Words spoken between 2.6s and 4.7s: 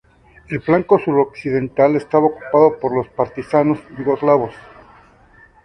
por los Partisanos yugoslavos.